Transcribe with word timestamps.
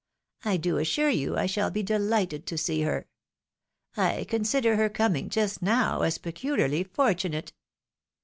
I 0.43 0.57
do 0.57 0.79
assure 0.79 1.11
you 1.11 1.37
I 1.37 1.45
shall 1.45 1.69
be 1.69 1.83
dehghted 1.83 2.45
to 2.45 2.57
see 2.57 2.81
her. 2.81 3.05
I 3.95 4.23
consider 4.27 4.75
her 4.75 4.89
coming 4.89 5.29
just 5.29 5.61
now 5.61 6.01
as 6.01 6.17
peculi 6.17 6.61
arly 6.63 6.83
fortunate." 6.89 7.53